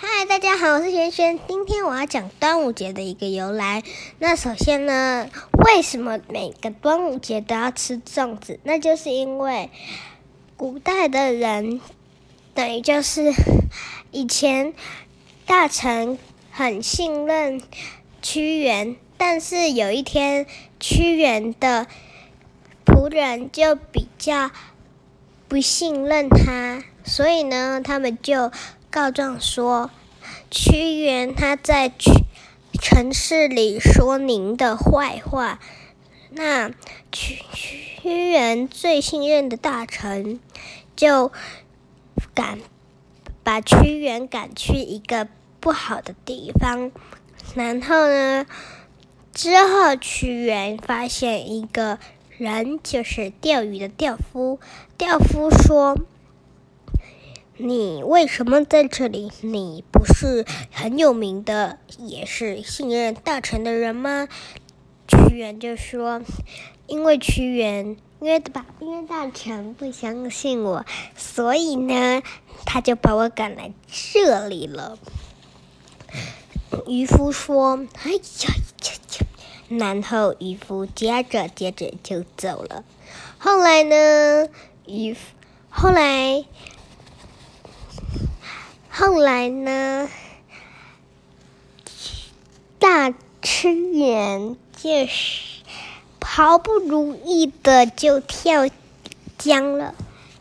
[0.00, 1.40] 嗨，大家好，我是轩轩。
[1.48, 3.82] 今天我要讲端午节的一个由来。
[4.20, 5.28] 那首先呢，
[5.64, 8.60] 为什么每个端午节都要吃粽子？
[8.62, 9.70] 那就是因为
[10.56, 11.80] 古代的人，
[12.54, 13.32] 等于就是
[14.12, 14.72] 以前
[15.46, 16.16] 大臣
[16.52, 17.60] 很信任
[18.22, 20.46] 屈原，但是有一天
[20.78, 21.88] 屈原的
[22.86, 24.52] 仆人就比较
[25.48, 28.52] 不信任他，所以呢，他们就。
[28.90, 29.90] 告状说，
[30.50, 31.92] 屈原他在
[32.80, 35.58] 城市里说您的坏话。
[36.30, 36.70] 那
[37.12, 40.40] 屈屈原最信任的大臣
[40.96, 41.30] 就
[42.34, 42.60] 赶
[43.42, 45.28] 把屈原赶去一个
[45.60, 46.90] 不好的地方。
[47.54, 48.46] 然后呢，
[49.34, 51.98] 之后屈原发现一个
[52.38, 54.58] 人，就是钓鱼的钓夫。
[54.96, 55.98] 钓夫说。
[57.60, 59.32] 你为什么在这里？
[59.40, 64.28] 你不是很有名的，也是信任大臣的人吗？
[65.08, 66.22] 屈原就说
[66.86, 72.22] ：“因为屈原，因为吧，因为大臣不相信我，所以呢，
[72.64, 74.96] 他就把我赶来这里了。”
[76.86, 79.26] 渔夫说：“哎呀呀呀！”
[79.68, 82.84] 然后渔夫接着接着就走了。
[83.36, 84.48] 后来呢？
[84.86, 85.20] 渔夫
[85.68, 86.44] 后来。
[89.00, 90.10] 后来呢，
[92.80, 95.62] 大屈原就是
[96.20, 98.68] 毫不如意的就跳
[99.38, 99.94] 江了。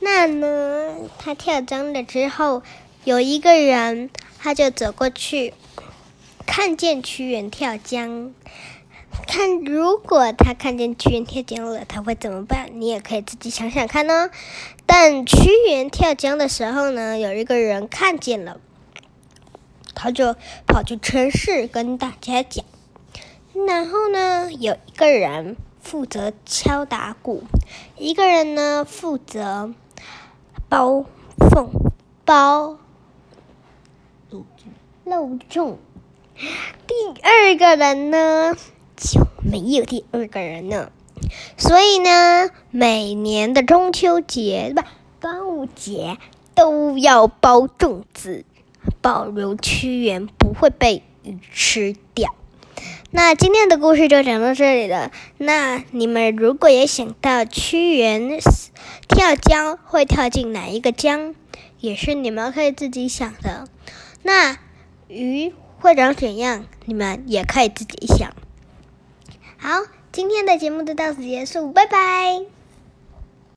[0.00, 2.62] 那呢，他跳江了之后，
[3.04, 5.52] 有一个人他就走过去，
[6.46, 8.32] 看见屈原跳江。
[9.26, 12.70] 看，如果他看见屈原跳江了，他会怎么办？
[12.74, 14.30] 你也可以自己想想看呢。
[14.86, 18.60] 但屈原跳江的时候呢，有一个人看见了，
[19.94, 20.34] 他就
[20.66, 22.64] 跑去城市跟大家讲。
[23.66, 27.44] 然后呢，有一个人负责敲打鼓，
[27.96, 29.74] 一个人呢负责
[30.68, 31.04] 包
[31.50, 31.70] 缝
[32.24, 32.78] 包
[35.04, 35.76] 肉粽，
[36.86, 38.56] 第二个人呢？
[38.98, 40.90] 就没有第二个人了，
[41.56, 44.82] 所以呢，每年的中秋节不
[45.20, 46.18] 端午节
[46.54, 48.44] 都要包粽子，
[49.00, 52.34] 保留屈原不会被鱼吃掉。
[53.10, 55.12] 那今天的故事就讲到这里了。
[55.38, 58.38] 那你们如果也想到屈原
[59.08, 61.34] 跳江会跳进哪一个江，
[61.80, 63.66] 也是你们可以自己想的。
[64.22, 64.58] 那
[65.06, 68.34] 鱼会长怎样，你们也可以自己想。
[69.60, 69.82] 好，
[70.12, 72.57] 今天的节目就到此结束，拜拜。